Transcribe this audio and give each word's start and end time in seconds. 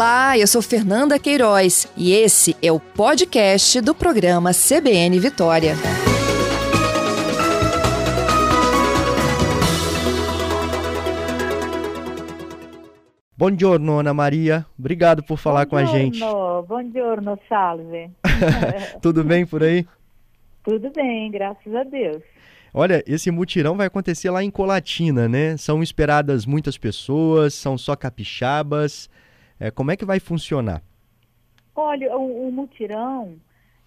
Olá, 0.00 0.38
eu 0.38 0.46
sou 0.46 0.62
Fernanda 0.62 1.18
Queiroz 1.18 1.86
e 1.94 2.14
esse 2.14 2.56
é 2.62 2.72
o 2.72 2.80
podcast 2.80 3.82
do 3.82 3.94
programa 3.94 4.50
CBN 4.50 5.20
Vitória. 5.20 5.74
Bom 13.36 13.50
giorno, 13.54 13.98
Ana 13.98 14.14
Maria. 14.14 14.64
Obrigado 14.78 15.22
por 15.22 15.36
falar 15.36 15.66
Bom 15.66 15.72
com 15.72 15.76
a 15.76 15.84
gente. 15.84 16.16
giorno, 16.16 16.62
Bom 16.66 16.90
giorno, 16.90 17.38
salve. 17.46 18.10
Tudo 19.02 19.22
bem 19.22 19.44
por 19.44 19.62
aí? 19.62 19.86
Tudo 20.64 20.90
bem, 20.96 21.30
graças 21.30 21.74
a 21.74 21.84
Deus. 21.84 22.22
Olha, 22.72 23.04
esse 23.06 23.30
mutirão 23.30 23.76
vai 23.76 23.88
acontecer 23.88 24.30
lá 24.30 24.42
em 24.42 24.50
Colatina, 24.50 25.28
né? 25.28 25.58
São 25.58 25.82
esperadas 25.82 26.46
muitas 26.46 26.78
pessoas, 26.78 27.52
são 27.52 27.76
só 27.76 27.94
capixabas. 27.94 29.10
É, 29.60 29.70
como 29.70 29.90
é 29.90 29.96
que 29.96 30.06
vai 30.06 30.18
funcionar? 30.18 30.82
Olha, 31.76 32.16
o, 32.16 32.48
o 32.48 32.50
mutirão 32.50 33.36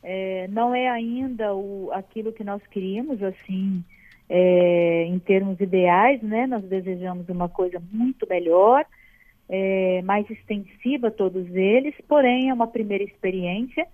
é, 0.03 0.47
não 0.49 0.75
é 0.75 0.87
ainda 0.87 1.53
o, 1.55 1.89
aquilo 1.91 2.31
que 2.31 2.43
nós 2.43 2.61
queríamos, 2.67 3.21
assim, 3.23 3.83
é, 4.29 5.05
em 5.05 5.17
termos 5.19 5.59
ideais, 5.59 6.21
né? 6.21 6.45
Nós 6.45 6.63
desejamos 6.63 7.27
uma 7.27 7.49
coisa 7.49 7.81
muito 7.91 8.27
melhor, 8.29 8.85
é, 9.49 10.01
mais 10.03 10.29
extensiva 10.29 11.09
todos 11.09 11.47
eles, 11.55 11.95
porém 12.07 12.49
é 12.49 12.53
uma 12.53 12.67
primeira 12.67 13.03
experiência 13.03 13.87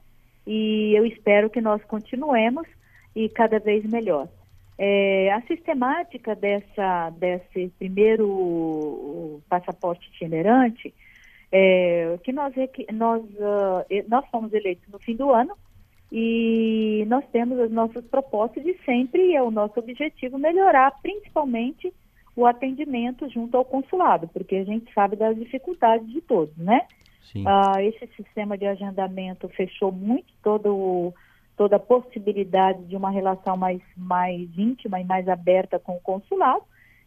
e 0.46 0.94
eu 0.96 1.06
espero 1.06 1.50
que 1.50 1.62
nós 1.62 1.84
continuemos 1.84 2.68
e 3.16 3.30
cada 3.30 3.60
vez 3.60 3.84
melhor. 3.86 4.28
É, 4.78 5.32
a 5.34 5.42
sistemática 5.42 6.36
dessa, 6.36 7.10
desse 7.12 7.72
primeiro 7.78 9.42
passaporte 9.50 10.08
itinerante, 10.10 10.94
é, 11.52 12.18
que 12.24 12.32
nós, 12.32 12.54
nós, 12.94 13.24
uh, 13.24 13.86
nós 14.08 14.26
fomos 14.30 14.54
eleitos 14.54 14.88
no 14.92 15.00
fim 15.00 15.16
do 15.16 15.32
ano 15.32 15.56
e 16.12 17.06
nós 17.08 17.24
temos 17.32 17.60
as 17.60 17.72
nossas 17.72 18.04
propostas 18.06 18.64
de 18.64 18.76
sempre 18.84 19.36
é 19.36 19.42
o 19.42 19.52
nosso 19.52 19.80
objetivo 19.80 20.38
melhorar 20.38 20.92
principalmente 21.02 21.94
o 22.36 22.46
atendimento 22.46 23.28
junto 23.30 23.58
ao 23.58 23.66
consulado, 23.66 24.28
porque 24.30 24.56
a 24.56 24.64
gente 24.64 24.92
sabe 24.94 25.16
das 25.16 25.36
dificuldades 25.36 26.10
de 26.12 26.22
todos, 26.22 26.56
né? 26.58 26.86
Ah, 27.46 27.84
esse 27.84 28.08
sistema 28.16 28.58
de 28.58 28.66
agendamento 28.66 29.48
fechou 29.50 29.92
muito 29.92 30.34
todo 30.42 31.14
toda 31.56 31.76
a 31.76 31.80
possibilidade 31.80 32.86
de 32.86 32.96
uma 32.96 33.12
relação 33.12 33.58
mais, 33.58 33.82
mais 33.98 34.50
íntima 34.58 35.02
e 35.02 35.04
mais 35.04 35.28
aberta 35.28 35.78
com 35.78 35.98
o 35.98 36.00
consulado, 36.00 36.64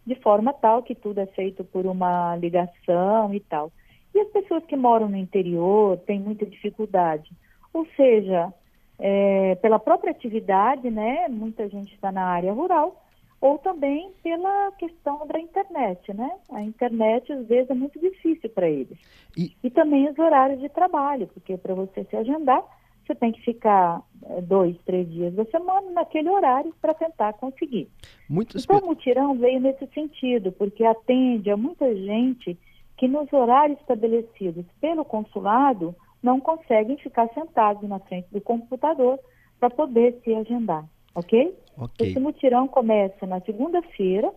de 0.06 0.14
forma 0.16 0.52
tal 0.52 0.82
que 0.82 0.94
tudo 0.94 1.20
é 1.20 1.26
feito 1.26 1.64
por 1.64 1.86
uma 1.86 2.36
ligação 2.36 3.32
e 3.32 3.40
tal. 3.40 3.72
E 4.14 4.20
as 4.20 4.28
pessoas 4.28 4.64
que 4.64 4.76
moram 4.76 5.08
no 5.08 5.16
interior 5.16 5.98
têm 5.98 6.20
muita 6.20 6.44
dificuldade. 6.44 7.30
Ou 7.72 7.86
seja, 7.96 8.52
é, 8.98 9.54
pela 9.56 9.78
própria 9.78 10.10
atividade, 10.10 10.90
né, 10.90 11.26
muita 11.28 11.68
gente 11.68 11.94
está 11.94 12.12
na 12.12 12.24
área 12.24 12.52
rural, 12.52 13.04
ou 13.40 13.58
também 13.58 14.12
pela 14.22 14.70
questão 14.78 15.26
da 15.26 15.40
internet, 15.40 16.14
né? 16.14 16.30
A 16.52 16.62
internet 16.62 17.32
às 17.32 17.44
vezes 17.48 17.68
é 17.70 17.74
muito 17.74 17.98
difícil 17.98 18.48
para 18.50 18.70
eles. 18.70 18.96
E... 19.36 19.52
e 19.64 19.68
também 19.68 20.08
os 20.08 20.16
horários 20.16 20.60
de 20.60 20.68
trabalho, 20.68 21.26
porque 21.26 21.56
para 21.56 21.74
você 21.74 22.04
se 22.04 22.16
agendar, 22.16 22.62
você 23.04 23.16
tem 23.16 23.32
que 23.32 23.40
ficar 23.40 24.00
é, 24.26 24.40
dois, 24.40 24.76
três 24.84 25.10
dias 25.10 25.34
da 25.34 25.44
semana 25.46 25.90
naquele 25.90 26.30
horário 26.30 26.72
para 26.80 26.94
tentar 26.94 27.32
conseguir. 27.32 27.88
Muitos... 28.28 28.62
Então, 28.62 28.78
o 28.78 28.86
mutirão 28.86 29.34
veio 29.34 29.58
nesse 29.58 29.88
sentido, 29.88 30.52
porque 30.52 30.84
atende 30.84 31.50
a 31.50 31.56
muita 31.56 31.92
gente 31.96 32.56
que 32.96 33.08
nos 33.08 33.32
horários 33.32 33.78
estabelecidos 33.80 34.64
pelo 34.80 35.04
consulado 35.04 35.94
não 36.22 36.40
conseguem 36.40 36.96
ficar 36.98 37.28
sentados 37.34 37.88
na 37.88 37.98
frente 37.98 38.28
do 38.30 38.40
computador 38.40 39.18
para 39.58 39.70
poder 39.70 40.20
se 40.22 40.34
agendar, 40.34 40.84
ok? 41.14 41.56
okay. 41.76 42.08
Esse 42.08 42.20
mutirão 42.20 42.68
começa 42.68 43.26
na 43.26 43.40
segunda-feira, 43.40 44.32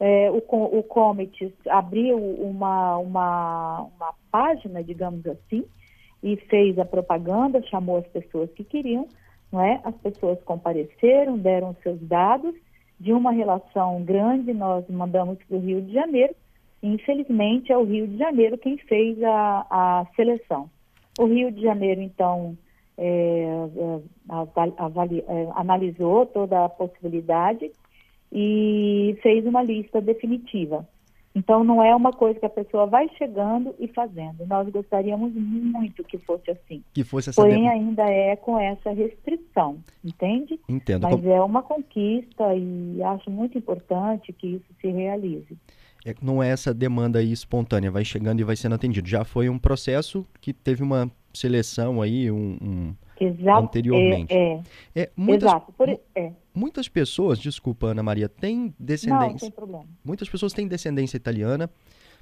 é, 0.00 0.30
o, 0.30 0.38
o 0.38 0.82
Comet 0.84 1.54
abriu 1.68 2.16
uma, 2.16 2.98
uma, 2.98 3.80
uma 3.96 4.14
página, 4.30 4.82
digamos 4.82 5.26
assim, 5.26 5.64
e 6.22 6.36
fez 6.36 6.78
a 6.78 6.84
propaganda, 6.84 7.62
chamou 7.62 7.98
as 7.98 8.06
pessoas 8.06 8.50
que 8.52 8.62
queriam, 8.62 9.08
não 9.50 9.60
é? 9.60 9.80
As 9.84 9.94
pessoas 9.96 10.40
compareceram, 10.44 11.38
deram 11.38 11.74
seus 11.82 12.00
dados. 12.00 12.54
De 13.00 13.12
uma 13.12 13.30
relação 13.30 14.02
grande, 14.02 14.52
nós 14.52 14.84
mandamos 14.88 15.38
para 15.44 15.56
o 15.56 15.60
Rio 15.60 15.80
de 15.80 15.92
Janeiro. 15.92 16.34
Infelizmente, 16.82 17.72
é 17.72 17.76
o 17.76 17.84
Rio 17.84 18.06
de 18.06 18.16
Janeiro 18.16 18.56
quem 18.56 18.78
fez 18.78 19.20
a, 19.22 19.66
a 19.70 20.06
seleção. 20.14 20.70
O 21.18 21.26
Rio 21.26 21.50
de 21.50 21.60
Janeiro, 21.62 22.00
então, 22.00 22.56
é, 22.96 23.44
é 23.76 24.00
avali, 24.78 25.24
é, 25.26 25.48
analisou 25.54 26.26
toda 26.26 26.64
a 26.64 26.68
possibilidade 26.68 27.70
e 28.32 29.18
fez 29.22 29.44
uma 29.44 29.62
lista 29.62 30.00
definitiva. 30.00 30.86
Então, 31.34 31.62
não 31.62 31.82
é 31.82 31.94
uma 31.94 32.12
coisa 32.12 32.38
que 32.38 32.46
a 32.46 32.50
pessoa 32.50 32.86
vai 32.86 33.08
chegando 33.16 33.74
e 33.78 33.86
fazendo. 33.86 34.44
Nós 34.46 34.68
gostaríamos 34.70 35.32
muito 35.34 36.02
que 36.02 36.18
fosse 36.18 36.50
assim. 36.50 36.82
Que 36.92 37.04
fosse 37.04 37.30
essa 37.30 37.40
Porém, 37.40 37.68
ainda 37.68 38.02
é 38.02 38.34
com 38.34 38.58
essa 38.58 38.90
restrição, 38.90 39.78
entende? 40.04 40.58
Entendo. 40.68 41.02
Mas 41.02 41.24
é 41.24 41.40
uma 41.40 41.62
conquista 41.62 42.54
e 42.56 43.00
acho 43.02 43.30
muito 43.30 43.56
importante 43.56 44.32
que 44.32 44.54
isso 44.54 44.66
se 44.80 44.88
realize. 44.88 45.56
É, 46.04 46.14
não 46.22 46.42
é 46.42 46.48
essa 46.48 46.72
demanda 46.72 47.18
aí 47.18 47.32
espontânea, 47.32 47.90
vai 47.90 48.04
chegando 48.04 48.40
e 48.40 48.44
vai 48.44 48.56
sendo 48.56 48.74
atendido. 48.74 49.08
Já 49.08 49.24
foi 49.24 49.48
um 49.48 49.58
processo 49.58 50.26
que 50.40 50.52
teve 50.52 50.82
uma 50.82 51.10
seleção 51.32 52.00
aí, 52.00 52.30
um, 52.30 52.56
um 52.60 52.94
Exato, 53.20 53.64
anteriormente. 53.64 54.32
É, 54.32 54.60
é. 54.94 55.02
é 55.02 55.10
muitas, 55.16 55.50
Exato. 55.50 55.72
Por, 55.72 55.88
é. 55.88 56.32
Muitas 56.54 56.88
pessoas, 56.88 57.38
desculpa, 57.38 57.88
Ana 57.88 58.02
Maria, 58.02 58.28
têm 58.28 58.74
descendência. 58.78 59.28
Não, 59.28 59.36
tem 59.36 59.50
problema. 59.50 59.84
Muitas 60.04 60.28
pessoas 60.28 60.52
têm 60.52 60.66
descendência 60.66 61.16
italiana, 61.16 61.70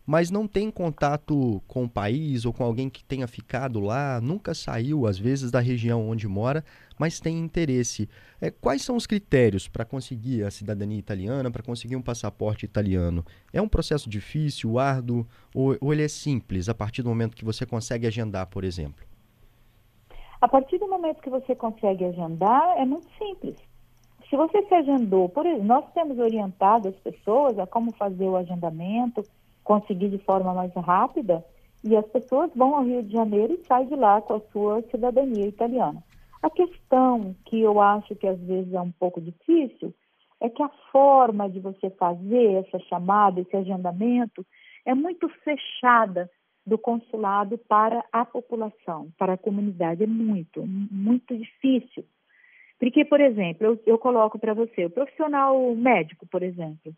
mas 0.06 0.30
não 0.30 0.46
têm 0.46 0.70
contato 0.70 1.60
com 1.66 1.84
o 1.84 1.88
país 1.88 2.44
ou 2.44 2.52
com 2.52 2.62
alguém 2.62 2.88
que 2.88 3.02
tenha 3.02 3.26
ficado 3.26 3.80
lá, 3.80 4.20
nunca 4.20 4.54
saiu, 4.54 5.06
às 5.06 5.18
vezes, 5.18 5.50
da 5.50 5.58
região 5.58 6.08
onde 6.08 6.28
mora, 6.28 6.64
mas 6.96 7.18
tem 7.18 7.38
interesse. 7.38 8.08
É, 8.40 8.50
quais 8.50 8.82
são 8.82 8.94
os 8.94 9.06
critérios 9.06 9.66
para 9.66 9.84
conseguir 9.84 10.44
a 10.44 10.50
cidadania 10.50 10.98
italiana, 10.98 11.50
para 11.50 11.62
conseguir 11.62 11.96
um 11.96 12.02
passaporte 12.02 12.64
italiano? 12.64 13.24
É 13.52 13.60
um 13.60 13.68
processo 13.68 14.08
difícil, 14.08 14.78
árduo, 14.78 15.26
ou, 15.52 15.76
ou 15.80 15.92
ele 15.92 16.04
é 16.04 16.08
simples 16.08 16.68
a 16.68 16.74
partir 16.74 17.02
do 17.02 17.08
momento 17.08 17.36
que 17.36 17.44
você 17.44 17.66
consegue 17.66 18.06
agendar, 18.06 18.46
por 18.46 18.62
exemplo? 18.62 19.04
A 20.40 20.46
partir 20.46 20.78
do 20.78 20.86
momento 20.86 21.20
que 21.20 21.30
você 21.30 21.56
consegue 21.56 22.04
agendar, 22.04 22.78
é 22.78 22.84
muito 22.84 23.08
simples. 23.18 23.56
Se 24.28 24.36
você 24.36 24.62
se 24.66 24.74
agendou, 24.74 25.28
por 25.28 25.44
nós 25.62 25.84
temos 25.92 26.18
orientado 26.18 26.88
as 26.88 26.96
pessoas 26.96 27.58
a 27.58 27.66
como 27.66 27.92
fazer 27.94 28.24
o 28.24 28.36
agendamento, 28.36 29.22
conseguir 29.66 30.10
de 30.10 30.18
forma 30.18 30.54
mais 30.54 30.72
rápida, 30.74 31.44
e 31.84 31.96
as 31.96 32.06
pessoas 32.06 32.50
vão 32.54 32.76
ao 32.76 32.84
Rio 32.84 33.02
de 33.02 33.12
Janeiro 33.12 33.54
e 33.54 33.66
saem 33.66 33.88
de 33.88 33.96
lá 33.96 34.22
com 34.22 34.34
a 34.34 34.40
sua 34.52 34.80
cidadania 34.90 35.46
italiana. 35.46 36.02
A 36.42 36.48
questão 36.48 37.34
que 37.44 37.60
eu 37.60 37.80
acho 37.80 38.14
que 38.14 38.26
às 38.26 38.38
vezes 38.40 38.72
é 38.72 38.80
um 38.80 38.92
pouco 38.92 39.20
difícil 39.20 39.92
é 40.40 40.48
que 40.48 40.62
a 40.62 40.70
forma 40.92 41.48
de 41.50 41.58
você 41.58 41.90
fazer 41.90 42.64
essa 42.64 42.78
chamada, 42.88 43.40
esse 43.40 43.56
agendamento, 43.56 44.46
é 44.84 44.94
muito 44.94 45.28
fechada 45.42 46.30
do 46.64 46.78
consulado 46.78 47.58
para 47.58 48.04
a 48.12 48.24
população, 48.24 49.08
para 49.18 49.32
a 49.32 49.38
comunidade. 49.38 50.04
É 50.04 50.06
muito, 50.06 50.64
muito 50.66 51.36
difícil. 51.36 52.04
Porque, 52.78 53.04
por 53.04 53.20
exemplo, 53.20 53.66
eu, 53.66 53.80
eu 53.86 53.98
coloco 53.98 54.38
para 54.38 54.54
você, 54.54 54.84
o 54.84 54.90
profissional 54.90 55.74
médico, 55.74 56.26
por 56.26 56.42
exemplo, 56.42 56.92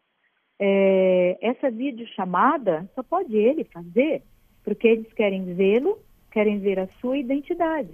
é, 0.58 1.38
essa 1.40 1.70
videochamada 1.70 2.88
só 2.94 3.02
pode 3.02 3.36
ele 3.36 3.64
fazer, 3.64 4.22
porque 4.64 4.88
eles 4.88 5.12
querem 5.12 5.54
vê-lo, 5.54 5.98
querem 6.30 6.58
ver 6.58 6.80
a 6.80 6.88
sua 7.00 7.16
identidade. 7.16 7.90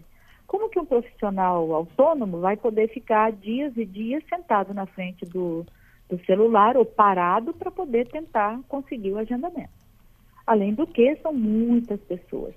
Como 0.46 0.68
que 0.68 0.78
um 0.78 0.84
profissional 0.84 1.72
autônomo 1.72 2.40
vai 2.40 2.56
poder 2.56 2.88
ficar 2.88 3.32
dias 3.32 3.76
e 3.76 3.84
dias 3.84 4.22
sentado 4.28 4.72
na 4.72 4.86
frente 4.86 5.24
do, 5.26 5.64
do 6.08 6.18
celular 6.24 6.76
ou 6.76 6.84
parado 6.84 7.52
para 7.52 7.70
poder 7.70 8.08
tentar 8.08 8.60
conseguir 8.68 9.12
o 9.12 9.18
agendamento? 9.18 9.72
Além 10.46 10.74
do 10.74 10.86
que, 10.86 11.16
são 11.16 11.32
muitas 11.32 12.00
pessoas. 12.00 12.54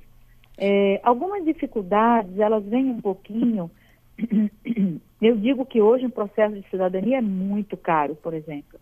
É, 0.58 1.00
algumas 1.04 1.46
dificuldades, 1.46 2.38
elas 2.40 2.64
vêm 2.66 2.90
um 2.90 3.02
pouquinho. 3.02 3.72
Eu 5.22 5.38
digo 5.38 5.66
que 5.66 5.82
hoje 5.82 6.06
um 6.06 6.10
processo 6.10 6.56
de 6.56 6.70
cidadania 6.70 7.20
é 7.20 7.22
muito 7.22 7.78
caro, 7.78 8.16
por 8.16 8.34
exemplo. 8.34 8.80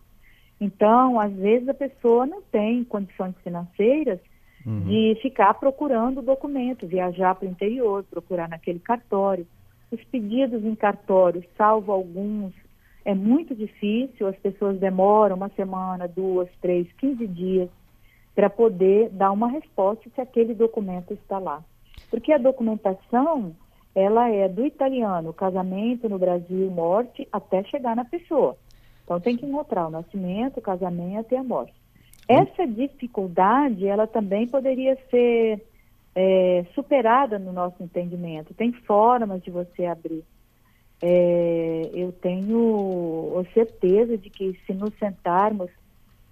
Então, 0.60 1.20
às 1.20 1.32
vezes 1.32 1.68
a 1.68 1.74
pessoa 1.74 2.26
não 2.26 2.40
tem 2.42 2.82
condições 2.84 3.34
financeiras 3.42 4.18
uhum. 4.64 4.80
de 4.80 5.18
ficar 5.20 5.54
procurando 5.54 6.18
o 6.18 6.22
documento, 6.22 6.86
viajar 6.86 7.34
para 7.34 7.46
o 7.46 7.50
interior, 7.50 8.04
procurar 8.04 8.48
naquele 8.48 8.78
cartório. 8.78 9.46
Os 9.90 10.02
pedidos 10.04 10.64
em 10.64 10.74
cartório, 10.74 11.44
salvo 11.56 11.92
alguns, 11.92 12.52
é 13.04 13.14
muito 13.14 13.54
difícil, 13.54 14.26
as 14.26 14.36
pessoas 14.36 14.80
demoram 14.80 15.36
uma 15.36 15.48
semana, 15.50 16.08
duas, 16.08 16.48
três, 16.60 16.90
quinze 16.94 17.26
dias 17.26 17.68
para 18.34 18.50
poder 18.50 19.10
dar 19.10 19.30
uma 19.30 19.48
resposta 19.48 20.10
se 20.14 20.20
aquele 20.20 20.54
documento 20.54 21.14
está 21.14 21.38
lá. 21.38 21.62
Porque 22.10 22.32
a 22.32 22.38
documentação, 22.38 23.54
ela 23.94 24.28
é 24.28 24.48
do 24.48 24.66
italiano, 24.66 25.32
casamento 25.32 26.08
no 26.08 26.18
Brasil, 26.18 26.70
morte, 26.70 27.26
até 27.32 27.62
chegar 27.64 27.94
na 27.94 28.04
pessoa. 28.04 28.56
Então 29.06 29.20
tem 29.20 29.36
que 29.36 29.46
encontrar 29.46 29.86
o 29.86 29.90
nascimento, 29.90 30.58
o 30.58 30.62
casamento 30.62 31.32
e 31.32 31.36
a 31.36 31.44
morte. 31.44 31.72
Essa 32.28 32.66
dificuldade, 32.66 33.86
ela 33.86 34.04
também 34.04 34.48
poderia 34.48 34.98
ser 35.08 35.64
é, 36.12 36.66
superada 36.74 37.38
no 37.38 37.52
nosso 37.52 37.80
entendimento. 37.80 38.52
Tem 38.52 38.72
formas 38.72 39.40
de 39.44 39.50
você 39.52 39.86
abrir. 39.86 40.24
É, 41.00 41.90
eu 41.94 42.10
tenho 42.10 43.44
certeza 43.54 44.18
de 44.18 44.28
que 44.28 44.58
se 44.66 44.74
nos 44.74 44.92
sentarmos 44.98 45.70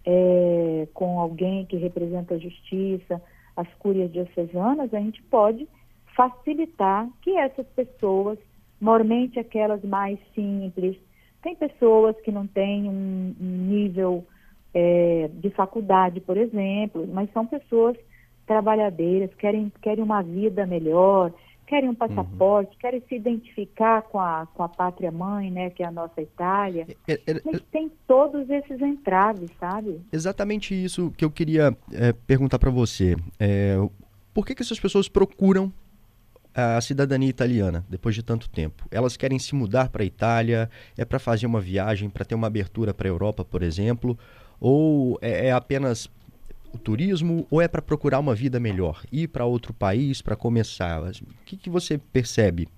é, 0.05 0.89
com 0.93 1.21
alguém 1.21 1.65
que 1.67 1.77
representa 1.77 2.35
a 2.35 2.39
justiça, 2.39 3.23
as 3.57 3.73
cúrias 3.75 4.11
diocesanas, 4.11 4.93
a 4.93 4.99
gente 4.99 5.23
pode 5.23 5.69
facilitar 6.17 7.09
que 7.23 7.37
essas 7.37 7.67
pessoas, 7.69 8.37
normalmente 8.81 9.39
aquelas 9.39 9.83
mais 9.85 10.19
simples, 10.35 10.97
tem 11.45 11.55
pessoas 11.55 12.17
que 12.25 12.33
não 12.33 12.47
têm 12.47 12.89
um, 12.89 13.35
um 13.39 13.67
nível 13.69 14.27
é, 14.73 15.31
de 15.35 15.51
faculdade, 15.51 16.19
por 16.21 16.39
exemplo, 16.39 17.07
mas 17.07 17.31
são 17.33 17.47
pessoas 17.47 17.97
trabalhadeiras, 18.47 19.33
querem, 19.35 19.71
querem 19.83 20.03
uma 20.03 20.23
vida 20.23 20.67
melhor, 20.67 21.33
querem 21.67 21.91
um 21.91 21.95
passaporte, 21.95 22.73
uhum. 22.73 22.79
querem 22.81 23.03
se 23.07 23.15
identificar 23.15 24.03
com 24.03 24.19
a, 24.19 24.47
com 24.55 24.63
a 24.63 24.69
pátria 24.69 25.13
mãe, 25.13 25.51
né, 25.51 25.69
que 25.69 25.83
é 25.83 25.87
a 25.87 25.93
nossa 25.93 26.23
Itália. 26.23 26.87
É, 27.07 27.13
é, 27.13 27.21
é 27.27 27.41
mas 27.45 27.61
tem 27.71 27.93
todos 28.07 28.49
esses 28.49 28.81
entraves, 28.81 29.51
sabe? 29.61 30.01
Exatamente 30.11 30.75
isso 30.75 31.13
que 31.17 31.27
eu 31.27 31.31
queria 31.31 31.77
é, 31.93 32.13
perguntar 32.13 32.59
para 32.59 32.71
você. 32.71 33.17
É, 33.39 33.77
por 34.33 34.47
que, 34.47 34.55
que 34.55 34.63
essas 34.63 34.81
pessoas 34.81 35.09
procuram 35.09 35.71
a 36.55 36.81
cidadania 36.81 37.29
italiana 37.29 37.85
depois 37.89 38.15
de 38.15 38.23
tanto 38.23 38.49
tempo? 38.49 38.87
Elas 38.91 39.17
querem 39.17 39.39
se 39.39 39.55
mudar 39.55 39.89
para 39.89 40.03
a 40.03 40.07
Itália? 40.07 40.71
É 40.97 41.05
para 41.05 41.19
fazer 41.19 41.47
uma 41.47 41.61
viagem, 41.61 42.09
para 42.09 42.25
ter 42.25 42.35
uma 42.35 42.47
abertura 42.47 42.95
para 42.95 43.09
a 43.09 43.11
Europa, 43.11 43.45
por 43.45 43.63
exemplo? 43.63 44.19
Ou 44.61 45.19
é, 45.21 45.49
é 45.49 45.53
apenas 45.53 46.09
o 46.73 46.79
turismo 46.79 47.47
ou 47.51 47.61
é 47.61 47.69
para 47.69 47.83
procurar 47.83 48.19
uma 48.19 48.35
vida 48.35 48.59
melhor? 48.59 49.03
Ir 49.13 49.29
para 49.29 49.45
outro 49.45 49.73
país 49.73 50.23
para 50.23 50.37
começar? 50.37 51.03
O 51.03 51.13
que, 51.45 51.57
que 51.57 51.71
você 51.71 51.99
percebe? 51.99 52.69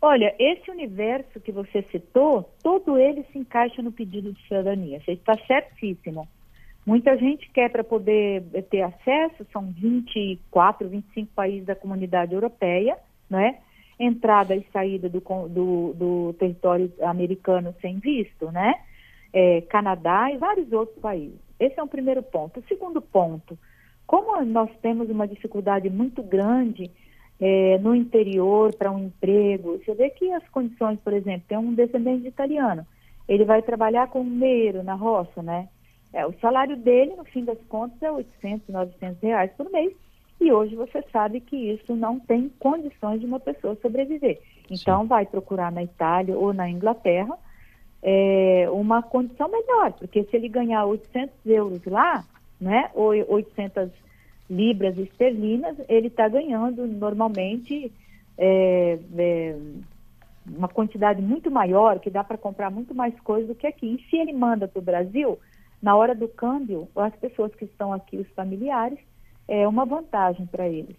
Olha, 0.00 0.34
esse 0.38 0.70
universo 0.70 1.40
que 1.40 1.50
você 1.50 1.82
citou, 1.90 2.48
todo 2.62 2.98
ele 2.98 3.24
se 3.32 3.38
encaixa 3.38 3.82
no 3.82 3.90
pedido 3.90 4.32
de 4.32 4.42
cidadania. 4.42 5.00
Você 5.04 5.12
está 5.12 5.36
certíssimo. 5.46 6.28
Muita 6.86 7.16
gente 7.18 7.50
quer 7.50 7.68
para 7.68 7.82
poder 7.82 8.44
ter 8.70 8.82
acesso, 8.82 9.44
são 9.52 9.66
24, 9.72 10.88
25 10.88 11.32
países 11.34 11.66
da 11.66 11.74
comunidade 11.74 12.32
europeia, 12.32 12.96
não 13.28 13.40
é? 13.40 13.58
Entrada 13.98 14.54
e 14.54 14.64
saída 14.72 15.08
do, 15.08 15.20
do, 15.48 15.94
do 15.94 16.32
território 16.38 16.92
americano 17.02 17.74
sem 17.82 17.98
visto, 17.98 18.52
né? 18.52 18.72
É, 19.32 19.62
Canadá 19.62 20.30
e 20.30 20.38
vários 20.38 20.70
outros 20.70 20.96
países. 21.00 21.40
Esse 21.58 21.80
é 21.80 21.82
um 21.82 21.88
primeiro 21.88 22.22
ponto. 22.22 22.60
O 22.60 22.64
segundo 22.68 23.02
ponto, 23.02 23.58
como 24.06 24.40
nós 24.44 24.70
temos 24.80 25.10
uma 25.10 25.26
dificuldade 25.26 25.90
muito 25.90 26.22
grande 26.22 26.88
é, 27.40 27.78
no 27.78 27.96
interior 27.96 28.72
para 28.76 28.92
um 28.92 29.06
emprego, 29.06 29.78
você 29.78 29.92
vê 29.92 30.10
que 30.10 30.30
as 30.32 30.48
condições, 30.50 31.00
por 31.00 31.12
exemplo, 31.12 31.42
tem 31.48 31.58
um 31.58 31.74
descendente 31.74 32.22
de 32.22 32.28
italiano, 32.28 32.86
ele 33.28 33.44
vai 33.44 33.60
trabalhar 33.60 34.06
como 34.06 34.30
meiro 34.30 34.84
na 34.84 34.94
roça, 34.94 35.42
né? 35.42 35.68
É, 36.16 36.26
o 36.26 36.32
salário 36.40 36.78
dele, 36.78 37.14
no 37.14 37.26
fim 37.26 37.44
das 37.44 37.58
contas, 37.68 38.02
é 38.02 38.10
800, 38.10 38.66
900 38.70 39.20
reais 39.22 39.50
por 39.54 39.70
mês. 39.70 39.92
E 40.40 40.50
hoje 40.50 40.74
você 40.74 41.04
sabe 41.12 41.40
que 41.42 41.54
isso 41.54 41.94
não 41.94 42.18
tem 42.18 42.50
condições 42.58 43.20
de 43.20 43.26
uma 43.26 43.38
pessoa 43.38 43.76
sobreviver. 43.82 44.40
Então, 44.70 45.02
Sim. 45.02 45.08
vai 45.08 45.26
procurar 45.26 45.70
na 45.70 45.82
Itália 45.82 46.34
ou 46.34 46.54
na 46.54 46.70
Inglaterra 46.70 47.36
é, 48.02 48.66
uma 48.70 49.02
condição 49.02 49.46
melhor, 49.50 49.92
porque 49.92 50.24
se 50.24 50.36
ele 50.36 50.48
ganhar 50.48 50.86
800 50.86 51.34
euros 51.44 51.84
lá, 51.84 52.24
né, 52.58 52.90
ou 52.94 53.08
800 53.10 53.90
libras 54.48 54.96
esterlinas, 54.96 55.76
ele 55.86 56.06
está 56.06 56.30
ganhando 56.30 56.86
normalmente 56.86 57.92
é, 58.38 58.98
é, 59.18 59.56
uma 60.46 60.68
quantidade 60.68 61.20
muito 61.20 61.50
maior, 61.50 61.98
que 62.00 62.08
dá 62.08 62.24
para 62.24 62.38
comprar 62.38 62.70
muito 62.70 62.94
mais 62.94 63.18
coisas 63.20 63.48
do 63.48 63.54
que 63.54 63.66
aqui. 63.66 63.96
E 63.96 64.08
se 64.08 64.16
ele 64.16 64.32
manda 64.32 64.66
para 64.66 64.78
o 64.78 64.84
Brasil, 64.84 65.38
na 65.82 65.94
hora 65.94 66.14
do 66.14 66.28
câmbio, 66.28 66.88
as 66.96 67.14
pessoas 67.16 67.54
que 67.54 67.64
estão 67.64 67.92
aqui, 67.92 68.16
os 68.16 68.28
familiares, 68.30 68.98
é 69.48 69.66
uma 69.66 69.84
vantagem 69.84 70.46
para 70.46 70.68
eles. 70.68 70.96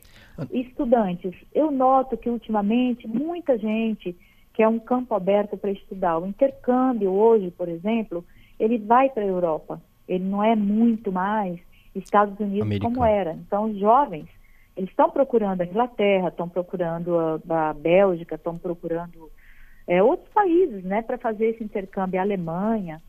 Estudantes, 0.51 1.33
eu 1.53 1.71
noto 1.71 2.15
que 2.15 2.29
ultimamente 2.29 3.07
muita 3.07 3.57
gente 3.57 4.15
que 4.53 4.63
é 4.63 4.67
um 4.67 4.79
campo 4.79 5.13
aberto 5.13 5.55
para 5.55 5.69
estudar. 5.69 6.17
O 6.17 6.25
intercâmbio 6.25 7.11
hoje, 7.11 7.51
por 7.51 7.69
exemplo, 7.69 8.25
ele 8.59 8.79
vai 8.79 9.09
para 9.09 9.23
a 9.23 9.27
Europa. 9.27 9.79
Ele 10.07 10.23
não 10.23 10.43
é 10.43 10.55
muito 10.55 11.11
mais 11.11 11.59
Estados 11.93 12.39
Unidos 12.39 12.61
Americano. 12.61 12.95
como 12.95 13.05
era. 13.05 13.33
Então, 13.33 13.65
os 13.65 13.77
jovens, 13.77 14.27
eles 14.75 14.89
estão 14.89 15.09
procurando 15.09 15.61
a 15.61 15.65
Inglaterra, 15.65 16.29
estão 16.29 16.47
procurando 16.49 17.17
a, 17.19 17.69
a 17.69 17.73
Bélgica, 17.73 18.35
estão 18.35 18.57
procurando 18.57 19.29
é, 19.87 20.01
outros 20.01 20.29
países, 20.33 20.83
né, 20.83 21.01
para 21.01 21.17
fazer 21.17 21.49
esse 21.49 21.63
intercâmbio. 21.63 22.19
A 22.19 22.23
Alemanha. 22.23 23.01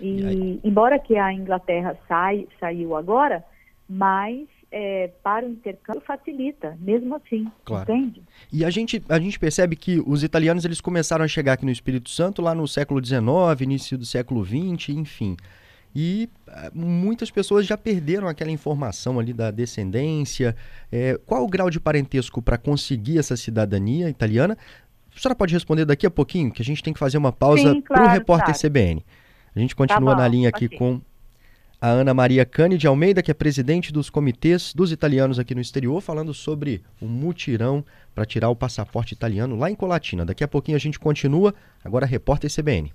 E, 0.00 0.20
e 0.20 0.60
embora 0.64 0.98
que 0.98 1.16
a 1.16 1.32
Inglaterra 1.32 1.96
sai, 2.06 2.46
saiu 2.60 2.96
agora, 2.96 3.44
mas 3.88 4.46
é, 4.70 5.10
para 5.22 5.46
o 5.46 5.50
intercâmbio 5.50 6.02
facilita, 6.02 6.76
mesmo 6.80 7.16
assim, 7.16 7.50
claro. 7.64 7.90
entende? 7.90 8.22
E 8.52 8.64
a 8.64 8.70
gente, 8.70 9.02
a 9.08 9.18
gente 9.18 9.38
percebe 9.38 9.76
que 9.76 10.02
os 10.06 10.22
italianos 10.22 10.64
eles 10.64 10.80
começaram 10.80 11.24
a 11.24 11.28
chegar 11.28 11.54
aqui 11.54 11.64
no 11.64 11.70
Espírito 11.70 12.10
Santo 12.10 12.42
lá 12.42 12.54
no 12.54 12.68
século 12.68 13.04
XIX, 13.04 13.22
início 13.60 13.96
do 13.96 14.04
século 14.04 14.44
XX, 14.44 14.90
enfim. 14.90 15.36
E 15.94 16.28
é, 16.46 16.70
muitas 16.74 17.30
pessoas 17.30 17.66
já 17.66 17.76
perderam 17.76 18.28
aquela 18.28 18.50
informação 18.50 19.18
ali 19.18 19.32
da 19.32 19.50
descendência. 19.50 20.54
É, 20.92 21.18
qual 21.24 21.44
o 21.44 21.48
grau 21.48 21.70
de 21.70 21.80
parentesco 21.80 22.42
para 22.42 22.58
conseguir 22.58 23.18
essa 23.18 23.36
cidadania 23.36 24.10
italiana? 24.10 24.56
A 25.14 25.18
senhora 25.18 25.34
pode 25.34 25.52
responder 25.54 25.84
daqui 25.84 26.06
a 26.06 26.10
pouquinho, 26.10 26.52
que 26.52 26.62
a 26.62 26.64
gente 26.64 26.82
tem 26.82 26.92
que 26.92 26.98
fazer 26.98 27.16
uma 27.16 27.32
pausa 27.32 27.62
claro, 27.62 27.82
para 27.82 28.04
o 28.04 28.08
repórter 28.08 28.54
claro. 28.54 28.60
CBN. 28.60 29.04
A 29.58 29.60
gente 29.60 29.74
continua 29.74 30.10
tá 30.10 30.16
bom, 30.16 30.22
na 30.22 30.28
linha 30.28 30.48
aqui 30.48 30.66
okay. 30.66 30.78
com 30.78 31.00
a 31.80 31.88
Ana 31.88 32.14
Maria 32.14 32.44
Cani 32.44 32.78
de 32.78 32.86
Almeida, 32.86 33.20
que 33.20 33.30
é 33.30 33.34
presidente 33.34 33.92
dos 33.92 34.08
comitês 34.08 34.72
dos 34.72 34.92
italianos 34.92 35.36
aqui 35.36 35.52
no 35.52 35.60
exterior, 35.60 36.00
falando 36.00 36.32
sobre 36.32 36.80
o 37.00 37.06
mutirão 37.06 37.84
para 38.14 38.24
tirar 38.24 38.50
o 38.50 38.56
passaporte 38.56 39.14
italiano 39.14 39.56
lá 39.56 39.68
em 39.68 39.74
Colatina. 39.74 40.24
Daqui 40.24 40.44
a 40.44 40.48
pouquinho 40.48 40.76
a 40.76 40.80
gente 40.80 40.96
continua. 40.96 41.52
Agora, 41.84 42.06
repórter 42.06 42.48
CBN. 42.54 42.92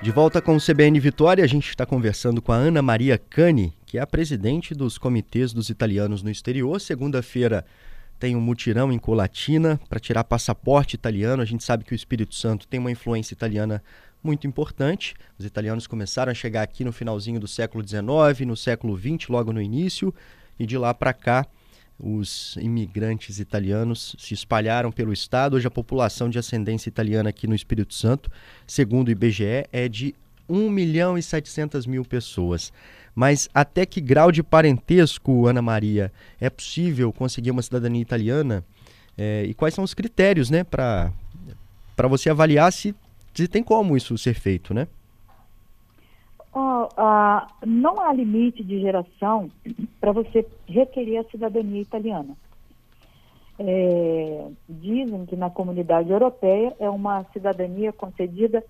De 0.00 0.10
volta 0.10 0.40
com 0.40 0.56
o 0.56 0.58
CBN 0.58 0.98
Vitória, 0.98 1.44
a 1.44 1.46
gente 1.46 1.68
está 1.68 1.84
conversando 1.84 2.40
com 2.40 2.50
a 2.50 2.56
Ana 2.56 2.80
Maria 2.80 3.18
Cani, 3.18 3.74
que 3.84 3.98
é 3.98 4.00
a 4.00 4.06
presidente 4.06 4.74
dos 4.74 4.96
comitês 4.96 5.52
dos 5.52 5.68
italianos 5.68 6.22
no 6.22 6.30
exterior. 6.30 6.80
Segunda-feira 6.80 7.62
tem 8.18 8.36
um 8.36 8.40
mutirão 8.40 8.90
em 8.90 8.98
Colatina 8.98 9.78
para 9.88 10.00
tirar 10.00 10.24
passaporte 10.24 10.94
italiano. 10.94 11.42
A 11.42 11.46
gente 11.46 11.62
sabe 11.62 11.84
que 11.84 11.92
o 11.92 11.94
Espírito 11.94 12.34
Santo 12.34 12.66
tem 12.66 12.80
uma 12.80 12.90
influência 12.90 13.34
italiana 13.34 13.82
muito 14.22 14.46
importante. 14.46 15.14
Os 15.38 15.44
italianos 15.44 15.86
começaram 15.86 16.30
a 16.30 16.34
chegar 16.34 16.62
aqui 16.62 16.84
no 16.84 16.92
finalzinho 16.92 17.40
do 17.40 17.48
século 17.48 17.86
XIX, 17.86 18.46
no 18.46 18.56
século 18.56 18.96
XX, 18.96 19.28
logo 19.28 19.52
no 19.52 19.60
início, 19.60 20.14
e 20.58 20.66
de 20.66 20.76
lá 20.76 20.92
para 20.92 21.12
cá 21.12 21.46
os 22.02 22.56
imigrantes 22.56 23.38
italianos 23.38 24.16
se 24.18 24.32
espalharam 24.32 24.90
pelo 24.90 25.12
estado. 25.12 25.56
Hoje 25.56 25.66
a 25.66 25.70
população 25.70 26.30
de 26.30 26.38
ascendência 26.38 26.88
italiana 26.88 27.28
aqui 27.28 27.46
no 27.46 27.54
Espírito 27.54 27.94
Santo, 27.94 28.30
segundo 28.66 29.08
o 29.08 29.10
IBGE, 29.10 29.66
é 29.70 29.86
de 29.88 30.14
1 30.48 30.70
milhão 30.70 31.18
e 31.18 31.22
700 31.22 31.86
mil 31.86 32.04
pessoas. 32.04 32.72
Mas 33.14 33.48
até 33.52 33.84
que 33.84 34.00
grau 34.00 34.32
de 34.32 34.42
parentesco, 34.42 35.46
Ana 35.46 35.60
Maria, 35.60 36.10
é 36.40 36.48
possível 36.48 37.12
conseguir 37.12 37.50
uma 37.50 37.62
cidadania 37.62 38.00
italiana? 38.00 38.64
É, 39.18 39.44
e 39.44 39.52
quais 39.52 39.74
são 39.74 39.84
os 39.84 39.92
critérios 39.92 40.48
né, 40.48 40.64
para 40.64 41.12
você 42.08 42.30
avaliar 42.30 42.72
se 42.72 42.94
se 43.34 43.48
tem 43.48 43.62
como 43.62 43.96
isso 43.96 44.16
ser 44.18 44.34
feito, 44.34 44.74
né? 44.74 44.86
Oh, 46.52 46.84
uh, 46.84 47.46
não 47.64 48.00
há 48.00 48.12
limite 48.12 48.64
de 48.64 48.80
geração 48.80 49.50
para 50.00 50.10
você 50.10 50.44
requerer 50.66 51.18
a 51.18 51.30
cidadania 51.30 51.80
italiana. 51.80 52.36
É, 53.62 54.48
dizem 54.68 55.26
que 55.26 55.36
na 55.36 55.50
comunidade 55.50 56.10
europeia 56.10 56.74
é 56.80 56.88
uma 56.88 57.24
cidadania 57.32 57.92
concedida 57.92 58.64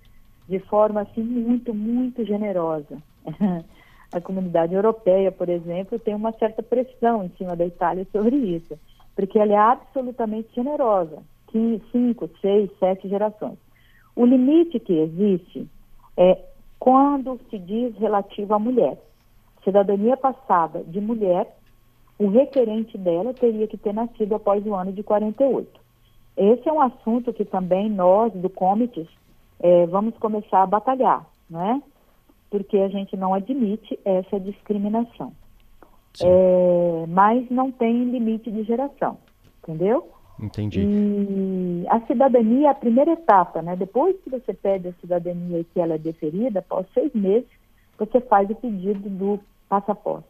de 0.47 0.59
forma 0.59 1.01
assim 1.01 1.23
muito, 1.23 1.73
muito 1.73 2.25
generosa. 2.25 3.01
a 4.11 4.21
comunidade 4.21 4.73
europeia, 4.73 5.31
por 5.31 5.47
exemplo, 5.49 5.97
tem 5.97 6.13
uma 6.13 6.33
certa 6.33 6.61
pressão 6.61 7.23
em 7.23 7.29
cima 7.37 7.55
da 7.55 7.65
Itália 7.65 8.05
sobre 8.11 8.35
isso, 8.35 8.77
porque 9.15 9.39
ela 9.39 9.53
é 9.53 9.57
absolutamente 9.57 10.49
generosa, 10.53 11.19
cinco, 11.91 12.29
seis, 12.41 12.69
sete 12.77 13.07
gerações. 13.07 13.57
O 14.15 14.25
limite 14.25 14.79
que 14.79 14.93
existe 14.93 15.67
é 16.17 16.37
quando 16.79 17.39
se 17.49 17.57
diz 17.59 17.95
relativo 17.97 18.53
à 18.53 18.59
mulher. 18.59 18.97
cidadania 19.63 20.17
passada 20.17 20.83
de 20.83 20.99
mulher, 20.99 21.55
o 22.17 22.27
requerente 22.29 22.97
dela 22.97 23.33
teria 23.33 23.67
que 23.67 23.77
ter 23.77 23.93
nascido 23.93 24.33
após 24.33 24.65
o 24.65 24.73
ano 24.73 24.91
de 24.91 25.03
48. 25.03 25.79
Esse 26.35 26.67
é 26.67 26.73
um 26.73 26.81
assunto 26.81 27.31
que 27.31 27.45
também 27.45 27.89
nós, 27.89 28.33
do 28.33 28.49
Comites, 28.49 29.07
é, 29.59 29.85
vamos 29.85 30.17
começar 30.17 30.63
a 30.63 30.67
batalhar, 30.67 31.25
né? 31.49 31.81
Porque 32.49 32.77
a 32.77 32.87
gente 32.87 33.15
não 33.15 33.33
admite 33.33 33.99
essa 34.03 34.39
discriminação. 34.39 35.33
É, 36.21 37.05
mas 37.07 37.49
não 37.49 37.71
tem 37.71 38.05
limite 38.05 38.51
de 38.51 38.63
geração, 38.63 39.17
entendeu? 39.63 40.09
Entendi. 40.41 40.81
E 40.81 41.85
a 41.87 41.99
cidadania 42.07 42.67
é 42.67 42.71
a 42.71 42.75
primeira 42.75 43.11
etapa, 43.11 43.61
né? 43.61 43.75
Depois 43.75 44.15
que 44.23 44.29
você 44.29 44.53
pede 44.53 44.87
a 44.87 44.93
cidadania 44.93 45.59
e 45.59 45.63
que 45.63 45.79
ela 45.79 45.95
é 45.95 45.97
deferida, 45.99 46.59
após 46.59 46.87
seis 46.93 47.13
meses, 47.13 47.47
você 47.97 48.19
faz 48.21 48.49
o 48.49 48.55
pedido 48.55 49.07
do 49.07 49.39
passaporte. 49.69 50.27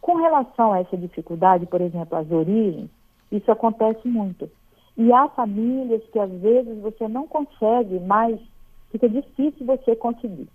Com 0.00 0.16
relação 0.16 0.72
a 0.72 0.80
essa 0.80 0.96
dificuldade, 0.96 1.66
por 1.66 1.80
exemplo, 1.80 2.18
as 2.18 2.30
origens, 2.30 2.90
isso 3.30 3.50
acontece 3.50 4.06
muito. 4.08 4.50
E 4.96 5.12
há 5.12 5.28
famílias 5.28 6.02
que 6.12 6.18
às 6.18 6.30
vezes 6.30 6.78
você 6.80 7.06
não 7.06 7.28
consegue, 7.28 8.00
mas 8.00 8.40
fica 8.90 9.08
difícil 9.08 9.64
você 9.64 9.94
conseguir. 9.94 10.48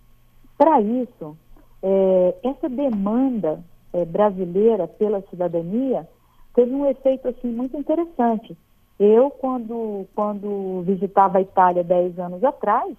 Para 0.57 0.81
isso, 0.81 1.37
é, 1.81 2.35
essa 2.43 2.67
demanda 2.67 3.63
é, 3.93 4.03
brasileira 4.03 4.87
pela 4.87 5.21
cidadania 5.29 6.07
teve 6.53 6.73
um 6.73 6.85
efeito 6.85 7.27
assim 7.27 7.47
muito 7.47 7.77
interessante. 7.77 8.57
Eu, 9.03 9.31
quando, 9.31 10.05
quando 10.13 10.83
visitava 10.85 11.39
a 11.39 11.41
Itália 11.41 11.83
10 11.83 12.19
anos 12.19 12.43
atrás, 12.43 12.95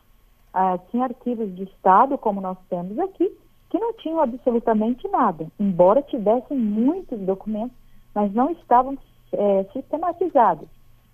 ah, 0.52 0.76
tinha 0.90 1.04
arquivos 1.04 1.54
de 1.54 1.62
Estado, 1.62 2.18
como 2.18 2.40
nós 2.40 2.59
temos 2.68 2.99
aqui, 2.99 3.32
que 3.71 3.78
não 3.78 3.92
tinham 3.92 4.21
absolutamente 4.21 5.06
nada, 5.06 5.47
embora 5.61 6.02
tivessem 6.02 6.59
muitos 6.59 7.21
documentos, 7.21 7.76
mas 8.12 8.35
não 8.35 8.50
estavam 8.50 8.99
é, 9.32 9.62
sistematizados. 9.73 10.68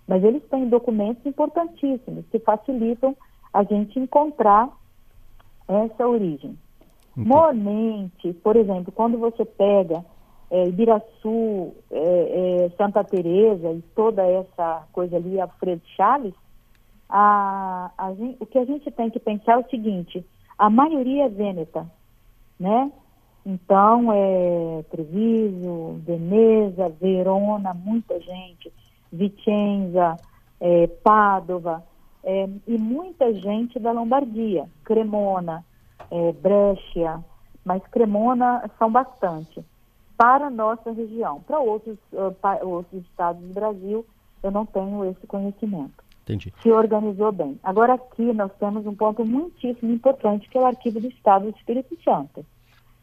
Mas 0.07 0.23
eles 0.23 0.41
têm 0.49 0.67
documentos 0.67 1.23
importantíssimos 1.23 2.25
que 2.31 2.39
facilitam 2.39 3.15
a 3.53 3.61
gente 3.61 3.99
encontrar 3.99 4.69
essa 5.67 6.07
origem. 6.07 6.57
Normalmente, 7.15 8.33
por 8.43 8.55
exemplo, 8.55 8.91
quando 8.91 9.19
você 9.19 9.45
pega 9.45 10.03
é, 10.51 10.67
Ibiraçu, 10.67 11.73
é, 11.91 12.65
é, 12.65 12.69
Santa 12.75 13.03
Teresa 13.03 13.71
e 13.71 13.81
toda 13.95 14.23
essa 14.25 14.87
coisa 14.91 15.17
ali, 15.17 15.39
Alfredo 15.39 15.81
Chaves, 15.95 16.33
a, 17.07 17.91
a 17.97 18.09
o 18.39 18.45
que 18.45 18.57
a 18.57 18.65
gente 18.65 18.89
tem 18.91 19.09
que 19.09 19.19
pensar 19.19 19.53
é 19.53 19.57
o 19.57 19.69
seguinte, 19.69 20.25
a 20.57 20.69
maioria 20.69 21.25
é 21.25 21.29
vêneta, 21.29 21.89
né? 22.59 22.91
Então, 23.45 24.11
é 24.11 24.83
Treviso, 24.91 25.99
Veneza, 26.05 26.89
Verona, 26.89 27.73
muita 27.73 28.19
gente, 28.19 28.71
Vicenza, 29.11 30.17
é, 30.59 30.87
Padova, 30.87 31.83
é, 32.23 32.49
e 32.67 32.77
muita 32.77 33.33
gente 33.33 33.79
da 33.79 33.91
Lombardia, 33.91 34.67
Cremona, 34.83 35.63
é, 36.11 36.31
Brescia, 36.33 37.23
mas 37.63 37.81
Cremona 37.87 38.69
são 38.77 38.91
bastante 38.91 39.63
para 40.19 40.47
a 40.47 40.49
nossa 40.49 40.91
região. 40.91 41.39
Para 41.47 41.61
outros, 41.61 41.97
uh, 42.11 42.67
outros 42.67 43.05
estados 43.05 43.41
do 43.41 43.53
Brasil, 43.53 44.05
eu 44.43 44.51
não 44.51 44.65
tenho 44.65 45.05
esse 45.05 45.25
conhecimento. 45.25 46.03
Entendi. 46.23 46.53
Se 46.61 46.69
organizou 46.69 47.31
bem. 47.31 47.57
Agora, 47.63 47.93
aqui 47.93 48.33
nós 48.33 48.51
temos 48.59 48.85
um 48.85 48.93
ponto 48.93 49.23
muitíssimo 49.23 49.93
importante, 49.93 50.49
que 50.49 50.57
é 50.57 50.61
o 50.61 50.65
Arquivo 50.65 50.99
do 50.99 51.07
Estado 51.07 51.49
do 51.49 51.57
Espírito 51.57 51.97
Santo. 52.03 52.45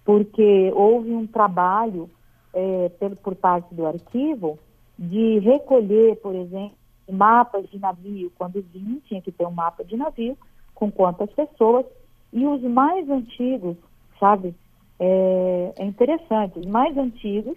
Porque 0.04 0.70
houve 0.74 1.10
um 1.10 1.26
trabalho 1.26 2.10
é, 2.52 2.90
por, 2.90 3.16
por 3.16 3.34
parte 3.34 3.74
do 3.74 3.86
arquivo 3.86 4.58
de 4.98 5.38
recolher, 5.38 6.16
por 6.16 6.34
exemplo, 6.34 6.76
mapas 7.10 7.66
de 7.70 7.78
navio. 7.78 8.30
Quando 8.36 8.62
vinha, 8.72 9.00
tinha 9.06 9.22
que 9.22 9.32
ter 9.32 9.46
um 9.46 9.50
mapa 9.50 9.82
de 9.82 9.96
navio, 9.96 10.36
com 10.74 10.92
quantas 10.92 11.30
pessoas. 11.32 11.86
E 12.30 12.46
os 12.46 12.60
mais 12.60 13.08
antigos, 13.08 13.76
sabe, 14.20 14.54
é, 14.98 15.72
é 15.76 15.84
interessante. 15.84 16.58
Os 16.58 16.66
mais 16.66 16.96
antigos, 16.96 17.56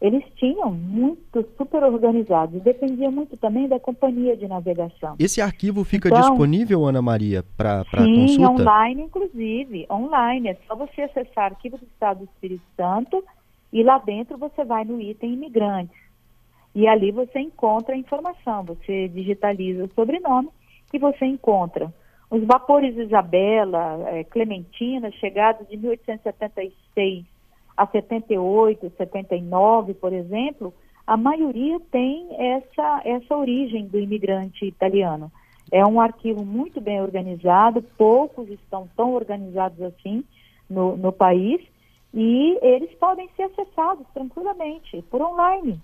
eles 0.00 0.24
tinham 0.36 0.70
muito 0.70 1.46
super 1.56 1.82
organizados. 1.82 2.62
Dependia 2.62 3.10
muito 3.10 3.36
também 3.36 3.66
da 3.68 3.80
companhia 3.80 4.36
de 4.36 4.46
navegação. 4.46 5.16
Esse 5.18 5.40
arquivo 5.40 5.84
fica 5.84 6.08
então, 6.08 6.20
disponível, 6.20 6.84
Ana 6.84 7.00
Maria, 7.00 7.44
para 7.56 7.84
consulta? 7.84 8.28
Sim, 8.28 8.44
online, 8.44 9.02
inclusive. 9.02 9.86
Online. 9.90 10.48
É 10.48 10.56
só 10.66 10.76
você 10.76 11.02
acessar 11.02 11.50
o 11.50 11.54
Arquivo 11.54 11.78
do 11.78 11.84
Estado 11.84 12.18
do 12.18 12.24
Espírito 12.24 12.64
Santo 12.76 13.24
e 13.72 13.82
lá 13.82 13.98
dentro 13.98 14.36
você 14.36 14.64
vai 14.64 14.84
no 14.84 15.00
item 15.00 15.34
imigrantes. 15.34 15.96
E 16.74 16.88
ali 16.88 17.12
você 17.12 17.38
encontra 17.38 17.94
a 17.94 17.98
informação. 17.98 18.64
Você 18.64 19.08
digitaliza 19.08 19.84
o 19.84 19.90
sobrenome 19.94 20.48
e 20.92 20.98
você 20.98 21.24
encontra 21.24 21.92
os 22.34 22.44
vapores 22.44 22.96
Isabela, 22.96 24.08
é, 24.08 24.24
Clementina, 24.24 25.08
chegados 25.12 25.68
de 25.68 25.76
1876 25.76 27.24
a 27.76 27.86
78, 27.86 28.92
79, 28.96 29.94
por 29.94 30.12
exemplo, 30.12 30.74
a 31.06 31.16
maioria 31.16 31.78
tem 31.92 32.26
essa, 32.36 33.02
essa 33.04 33.36
origem 33.36 33.86
do 33.86 34.00
imigrante 34.00 34.66
italiano. 34.66 35.30
É 35.70 35.86
um 35.86 36.00
arquivo 36.00 36.44
muito 36.44 36.80
bem 36.80 37.00
organizado, 37.00 37.80
poucos 37.96 38.48
estão 38.50 38.88
tão 38.96 39.14
organizados 39.14 39.80
assim 39.82 40.24
no, 40.68 40.96
no 40.96 41.12
país, 41.12 41.60
e 42.12 42.58
eles 42.62 42.92
podem 42.94 43.28
ser 43.36 43.44
acessados 43.44 44.06
tranquilamente 44.12 45.02
por 45.08 45.22
online. 45.22 45.80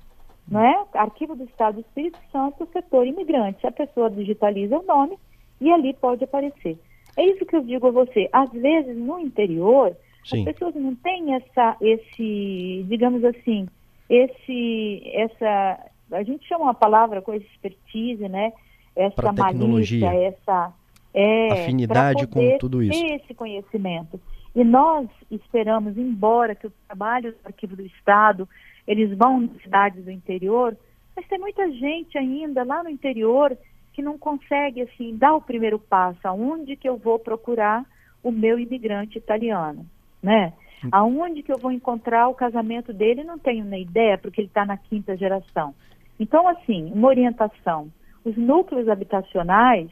Não 0.49 0.61
é? 0.61 0.85
Arquivo 0.95 1.37
do 1.37 1.45
Estado 1.45 1.76
do 1.76 1.80
Espírito 1.83 2.19
Santo, 2.33 2.69
setor 2.73 3.07
imigrante. 3.07 3.64
A 3.64 3.71
pessoa 3.71 4.11
digitaliza 4.11 4.76
o 4.78 4.83
nome, 4.83 5.16
e 5.60 5.70
ali 5.70 5.94
pode 5.94 6.24
aparecer. 6.24 6.78
É 7.16 7.24
isso 7.24 7.44
que 7.44 7.56
eu 7.56 7.62
digo 7.62 7.88
a 7.88 7.90
você. 7.90 8.28
Às 8.32 8.50
vezes, 8.50 8.96
no 8.96 9.18
interior, 9.18 9.94
Sim. 10.24 10.40
as 10.40 10.52
pessoas 10.52 10.74
não 10.74 10.94
têm 10.94 11.34
essa, 11.34 11.76
esse, 11.80 12.84
digamos 12.88 13.24
assim, 13.24 13.68
esse, 14.08 15.02
essa, 15.14 15.86
a 16.12 16.22
gente 16.22 16.46
chama 16.46 16.64
uma 16.64 16.74
palavra 16.74 17.20
com 17.20 17.34
expertise, 17.34 18.28
né? 18.28 18.52
Essa 18.96 19.32
malícia, 19.32 20.12
essa 20.12 20.72
é, 21.14 21.52
afinidade 21.52 22.26
com 22.26 22.58
tudo 22.58 22.82
isso. 22.82 23.04
esse 23.06 23.34
conhecimento. 23.34 24.20
E 24.54 24.64
nós 24.64 25.08
esperamos, 25.30 25.96
embora 25.96 26.54
que 26.54 26.66
o 26.66 26.72
trabalho 26.86 27.32
do 27.32 27.38
Arquivo 27.44 27.76
do 27.76 27.82
Estado, 27.82 28.48
eles 28.86 29.16
vão 29.16 29.42
nas 29.42 29.62
cidades 29.62 30.04
do 30.04 30.10
interior, 30.10 30.76
mas 31.14 31.26
tem 31.28 31.38
muita 31.38 31.70
gente 31.70 32.18
ainda 32.18 32.64
lá 32.64 32.82
no 32.82 32.90
interior 32.90 33.56
que 33.92 34.02
não 34.02 34.18
consegue 34.18 34.82
assim 34.82 35.16
dar 35.16 35.35
o 35.35 35.40
primeiro 35.40 35.78
passo, 35.78 36.20
aonde 36.25 36.76
que 36.76 36.88
eu 36.88 36.97
vou 36.97 37.18
procurar 37.18 37.85
o 38.23 38.30
meu 38.30 38.59
imigrante 38.59 39.18
italiano, 39.18 39.87
né? 40.23 40.52
Hum. 40.85 40.88
Aonde 40.92 41.42
que 41.42 41.52
eu 41.52 41.59
vou 41.59 41.73
encontrar 41.73 42.28
o 42.28 42.35
casamento 42.35 42.92
dele, 42.92 43.25
não 43.25 43.38
tenho 43.38 43.64
nem 43.64 43.82
ideia, 43.82 44.18
porque 44.18 44.40
ele 44.40 44.49
está 44.49 44.64
na 44.64 44.76
quinta 44.76 45.16
geração. 45.16 45.75
Então, 46.18 46.47
assim, 46.49 46.90
uma 46.92 47.09
orientação. 47.09 47.90
Os 48.25 48.37
núcleos 48.37 48.88
habitacionais, 48.88 49.90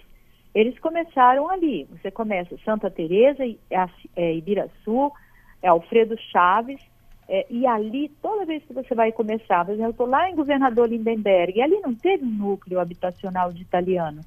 eles 0.55 0.79
começaram 0.79 1.49
ali. 1.49 1.87
Você 1.91 2.11
começa 2.11 2.57
Santa 2.65 2.91
Teresa, 2.91 3.43
é, 4.15 4.35
Ibiraçu, 4.35 5.11
é 5.63 5.69
Alfredo 5.69 6.17
Chaves, 6.31 6.81
é, 7.29 7.47
e 7.51 7.67
ali, 7.67 8.09
toda 8.23 8.47
vez 8.47 8.65
que 8.65 8.73
você 8.73 8.95
vai 8.95 9.13
começar, 9.13 9.65
por 9.65 9.73
exemplo, 9.73 9.89
eu 9.89 9.91
estou 9.91 10.07
lá 10.07 10.31
em 10.31 10.35
Governador 10.35 10.89
Lindenberg, 10.89 11.59
e 11.59 11.63
ali 11.63 11.79
não 11.81 11.95
teve 11.95 12.25
um 12.25 12.31
núcleo 12.31 12.81
habitacional 12.81 13.53
de 13.53 13.61
italiano. 13.61 14.23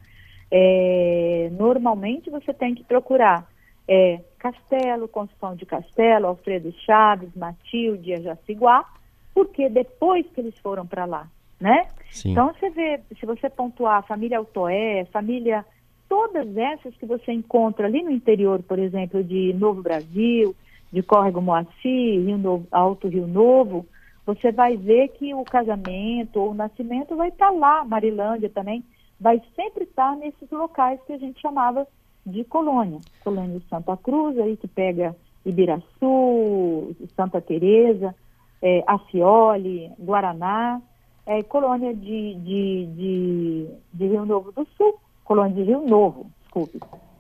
É, 0.52 1.50
normalmente 1.54 2.30
você 2.30 2.54
tem 2.54 2.76
que 2.76 2.84
procurar 2.84 3.48
é, 3.88 4.20
Castelo, 4.38 5.08
Construção 5.08 5.56
de 5.56 5.66
Castelo, 5.66 6.28
Alfredo 6.28 6.72
Chaves, 6.86 7.34
Matilde, 7.36 8.22
Jaciguá, 8.22 8.86
porque 9.34 9.68
depois 9.68 10.26
que 10.28 10.42
eles 10.42 10.58
foram 10.60 10.86
para 10.86 11.06
lá, 11.06 11.28
né? 11.60 11.88
Sim. 12.12 12.32
Então 12.32 12.54
você 12.54 12.70
vê, 12.70 13.00
se 13.20 13.26
você 13.26 13.50
pontuar 13.50 13.98
a 13.98 14.04
família 14.04 14.38
Autoé, 14.38 15.06
família, 15.06 15.66
todas 16.08 16.56
essas 16.56 16.96
que 16.98 17.06
você 17.06 17.32
encontra 17.32 17.88
ali 17.88 18.04
no 18.04 18.12
interior, 18.12 18.62
por 18.62 18.78
exemplo, 18.78 19.24
de 19.24 19.54
Novo 19.54 19.82
Brasil, 19.82 20.56
de 20.92 21.02
Córrego 21.02 21.42
Moacir, 21.42 22.26
Rio 22.26 22.38
Novo, 22.38 22.68
Alto 22.72 23.08
Rio 23.08 23.28
Novo, 23.28 23.86
você 24.26 24.52
vai 24.52 24.78
ver 24.78 25.10
que 25.10 25.34
o 25.34 25.44
casamento 25.44 26.40
ou 26.40 26.52
o 26.52 26.54
nascimento 26.54 27.16
vai 27.16 27.30
estar 27.30 27.48
tá 27.48 27.52
lá, 27.52 27.84
Marilândia 27.84 28.50
também, 28.50 28.84
vai 29.20 29.42
sempre 29.56 29.84
estar 29.86 30.12
tá 30.12 30.16
nesses 30.16 30.50
locais 30.52 31.00
que 31.06 31.14
a 31.14 31.18
gente 31.18 31.42
chamava 31.42 31.88
de 32.26 32.44
colônia. 32.44 33.00
Colônia 33.24 33.60
de 33.60 33.68
Santa 33.68 33.98
Cruz, 33.98 34.38
aí 34.38 34.58
que 34.58 34.68
pega 34.68 35.16
Ibiraçu, 35.46 36.96
Santa 37.16 37.42
Teresa, 37.42 38.16
é, 38.62 38.84
Guaraná, 40.00 40.82
é, 41.26 41.42
colônia 41.44 41.94
de, 41.94 42.36
de, 42.36 42.86
de, 42.88 43.68
de, 43.94 44.08
Rio 44.08 44.26
Novo 44.26 44.52
do 44.52 44.68
Sul, 44.78 45.00
colônia 45.24 45.56
de 45.56 45.64
Rio 45.64 45.82
Novo, 45.82 46.30
desculpe. 46.42 46.80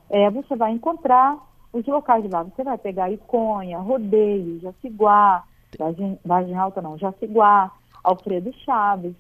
É, 0.09 0.29
você 0.29 0.55
vai 0.55 0.71
encontrar 0.71 1.37
os 1.73 1.85
locais 1.85 2.23
de 2.23 2.29
lá, 2.29 2.43
você 2.43 2.63
vai 2.63 2.77
pegar 2.77 3.11
Iconha, 3.11 3.79
Rodeio, 3.79 4.59
Jaciguá, 4.59 5.43
Vargem, 5.77 6.19
Vargem 6.23 6.55
Alta 6.55 6.81
não, 6.81 6.97
Jaciguá, 6.97 7.71
Alfredo 8.03 8.51
Chaves, 8.65 9.13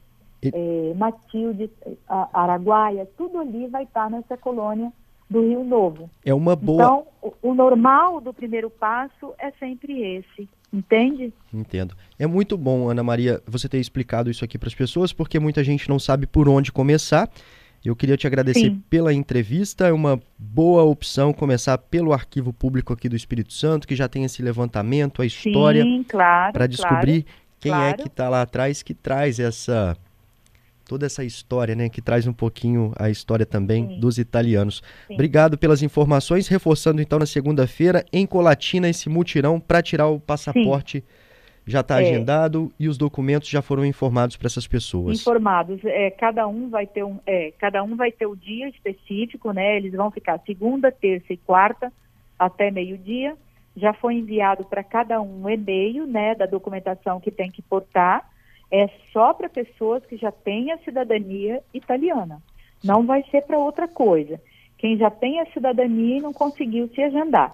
e... 0.43 0.51
é, 0.53 0.93
Matilde, 0.95 1.69
Araguaia, 2.07 3.07
tudo 3.17 3.39
ali 3.39 3.67
vai 3.67 3.83
estar 3.83 4.09
nessa 4.09 4.37
colônia 4.37 4.91
do 5.29 5.41
Rio 5.41 5.63
Novo. 5.63 6.09
É 6.25 6.33
uma 6.33 6.55
boa. 6.57 6.83
Então, 6.83 7.07
o, 7.21 7.49
o 7.49 7.53
normal 7.53 8.19
do 8.19 8.33
primeiro 8.33 8.69
passo 8.69 9.33
é 9.39 9.51
sempre 9.51 10.17
esse. 10.17 10.49
Entende? 10.73 11.33
Entendo. 11.53 11.95
É 12.17 12.25
muito 12.25 12.57
bom, 12.57 12.89
Ana 12.89 13.03
Maria, 13.03 13.41
você 13.45 13.67
ter 13.67 13.79
explicado 13.79 14.29
isso 14.29 14.43
aqui 14.43 14.57
para 14.57 14.67
as 14.67 14.75
pessoas, 14.75 15.11
porque 15.11 15.39
muita 15.39 15.63
gente 15.63 15.89
não 15.89 15.99
sabe 15.99 16.25
por 16.27 16.47
onde 16.47 16.71
começar. 16.71 17.29
Eu 17.83 17.95
queria 17.95 18.15
te 18.15 18.27
agradecer 18.27 18.59
Sim. 18.59 18.83
pela 18.89 19.11
entrevista. 19.11 19.87
É 19.87 19.91
uma 19.91 20.19
boa 20.37 20.83
opção 20.83 21.33
começar 21.33 21.77
pelo 21.77 22.13
Arquivo 22.13 22.53
Público 22.53 22.93
aqui 22.93 23.09
do 23.09 23.15
Espírito 23.15 23.53
Santo, 23.53 23.87
que 23.87 23.95
já 23.95 24.07
tem 24.07 24.23
esse 24.23 24.41
levantamento, 24.41 25.21
a 25.21 25.25
história, 25.25 25.83
claro, 26.07 26.53
para 26.53 26.67
descobrir 26.67 27.23
claro, 27.23 27.37
quem 27.59 27.71
claro. 27.71 27.89
é 27.89 27.93
que 27.93 28.07
está 28.07 28.29
lá 28.29 28.43
atrás, 28.43 28.83
que 28.83 28.93
traz 28.93 29.39
essa 29.39 29.97
toda 30.91 31.05
essa 31.05 31.23
história, 31.23 31.73
né, 31.73 31.87
que 31.87 32.01
traz 32.01 32.27
um 32.27 32.33
pouquinho 32.33 32.91
a 32.97 33.09
história 33.09 33.45
também 33.45 33.87
Sim. 33.87 33.99
dos 34.01 34.17
italianos. 34.17 34.83
Sim. 35.07 35.13
Obrigado 35.13 35.57
pelas 35.57 35.81
informações, 35.81 36.49
reforçando 36.49 37.01
então 37.01 37.17
na 37.17 37.25
segunda-feira 37.25 38.05
em 38.11 38.25
Colatina 38.25 38.89
esse 38.89 39.07
mutirão 39.07 39.57
para 39.57 39.81
tirar 39.81 40.07
o 40.07 40.19
passaporte. 40.19 40.99
Sim. 40.99 41.20
Já 41.71 41.79
está 41.79 42.01
é. 42.01 42.05
agendado 42.05 42.71
e 42.79 42.87
os 42.87 42.97
documentos 42.97 43.49
já 43.49 43.61
foram 43.61 43.85
informados 43.85 44.35
para 44.35 44.47
essas 44.47 44.67
pessoas. 44.67 45.19
Informados, 45.19 45.79
é, 45.83 46.11
cada 46.11 46.47
um 46.47 46.69
vai 46.69 46.85
ter 46.85 47.03
um, 47.03 47.17
é, 47.25 47.51
cada 47.57 47.83
um 47.83 47.95
vai 47.95 48.11
ter 48.11 48.25
o 48.25 48.35
dia 48.35 48.69
específico, 48.69 49.51
né? 49.51 49.77
Eles 49.77 49.93
vão 49.93 50.11
ficar 50.11 50.39
segunda, 50.45 50.91
terça 50.91 51.33
e 51.33 51.37
quarta 51.37 51.91
até 52.37 52.69
meio-dia. 52.69 53.35
Já 53.75 53.93
foi 53.93 54.15
enviado 54.15 54.65
para 54.65 54.83
cada 54.83 55.21
um 55.21 55.43
um 55.43 55.49
e-mail, 55.49 56.05
né, 56.05 56.35
da 56.35 56.45
documentação 56.45 57.21
que 57.21 57.31
tem 57.31 57.49
que 57.49 57.61
portar 57.61 58.29
é 58.71 58.89
só 59.11 59.33
para 59.33 59.49
pessoas 59.49 60.03
que 60.05 60.15
já 60.15 60.31
têm 60.31 60.71
a 60.71 60.77
cidadania 60.79 61.61
italiana. 61.73 62.41
Não 62.81 63.05
vai 63.05 63.21
ser 63.29 63.41
para 63.41 63.59
outra 63.59 63.87
coisa. 63.87 64.41
Quem 64.77 64.97
já 64.97 65.11
tem 65.11 65.41
a 65.41 65.45
cidadania 65.47 66.17
e 66.17 66.21
não 66.21 66.31
conseguiu 66.31 66.87
se 66.95 67.01
agendar. 67.01 67.53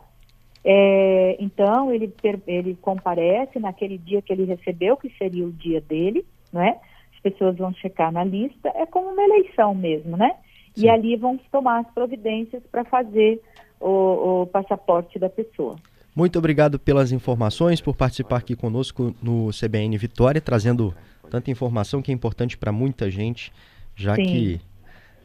É, 0.70 1.38
então, 1.40 1.94
ele, 1.94 2.14
ele 2.46 2.76
comparece 2.82 3.58
naquele 3.58 3.98
dia 3.98 4.22
que 4.22 4.34
ele 4.34 4.44
recebeu, 4.44 4.98
que 4.98 5.10
seria 5.18 5.46
o 5.46 5.52
dia 5.52 5.80
dele, 5.80 6.26
não 6.52 6.62
é? 6.62 6.78
As 7.16 7.22
pessoas 7.22 7.56
vão 7.56 7.74
checar 7.76 8.12
na 8.12 8.26
lista, 8.26 8.70
é 8.76 8.86
como 8.86 9.10
uma 9.12 9.24
eleição 9.24 9.74
mesmo, 9.74 10.18
né? 10.18 10.30
Sim. 10.76 10.86
E 10.86 10.90
ali 10.90 11.16
vão 11.16 11.40
tomar 11.50 11.80
as 11.80 11.94
providências 11.94 12.62
para 12.70 12.84
fazer 12.84 13.42
o, 13.80 14.42
o 14.42 14.48
passaporte 14.48 15.18
da 15.18 15.30
pessoa. 15.30 15.78
Muito 16.14 16.38
obrigado 16.38 16.78
pelas 16.78 17.14
informações, 17.14 17.80
por 17.80 17.96
participar 17.96 18.40
aqui 18.40 18.54
conosco 18.54 19.16
no 19.24 19.52
CBN 19.52 19.98
Vitória, 19.98 20.42
trazendo 20.42 20.94
tanta 21.30 21.50
informação 21.50 22.02
que 22.02 22.12
é 22.12 22.14
importante 22.14 22.58
para 22.58 22.74
muita 22.74 23.10
gente, 23.10 23.54
já 23.96 24.16
Sim. 24.16 24.26
que 24.26 24.62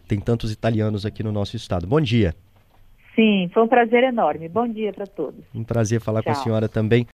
tem 0.06 0.20
tantos 0.20 0.52
italianos 0.52 1.04
aqui 1.04 1.25
no 1.25 1.32
nosso 1.32 1.56
estado. 1.56 1.84
Bom 1.84 2.00
dia. 2.00 2.32
Sim, 3.14 3.50
foi 3.52 3.62
um 3.62 3.69
prazer 3.69 4.04
enorme. 4.04 4.49
Bom 4.49 4.66
dia 4.66 4.92
para 4.92 5.07
todos. 5.07 5.45
Um 5.54 5.62
prazer 5.62 6.00
falar 6.00 6.23
Tchau. 6.23 6.33
com 6.33 6.40
a 6.40 6.42
senhora 6.42 6.69
também. 6.69 7.07